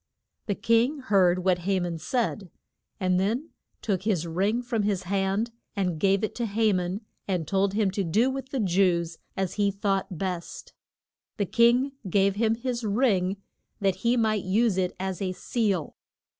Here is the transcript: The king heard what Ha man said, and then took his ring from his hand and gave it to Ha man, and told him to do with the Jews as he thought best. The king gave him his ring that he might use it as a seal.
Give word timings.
The 0.47 0.55
king 0.55 0.97
heard 0.97 1.43
what 1.45 1.59
Ha 1.59 1.79
man 1.79 1.99
said, 1.99 2.49
and 2.99 3.19
then 3.19 3.49
took 3.83 4.01
his 4.01 4.25
ring 4.25 4.63
from 4.63 4.81
his 4.81 5.03
hand 5.03 5.51
and 5.75 5.99
gave 5.99 6.23
it 6.23 6.33
to 6.37 6.47
Ha 6.47 6.73
man, 6.73 7.01
and 7.27 7.47
told 7.47 7.75
him 7.75 7.91
to 7.91 8.03
do 8.03 8.31
with 8.31 8.49
the 8.49 8.59
Jews 8.59 9.19
as 9.37 9.53
he 9.61 9.69
thought 9.69 10.17
best. 10.17 10.73
The 11.37 11.45
king 11.45 11.91
gave 12.09 12.33
him 12.37 12.55
his 12.55 12.83
ring 12.83 13.37
that 13.79 13.97
he 13.97 14.17
might 14.17 14.43
use 14.43 14.75
it 14.75 14.95
as 14.99 15.21
a 15.21 15.33
seal. 15.33 15.95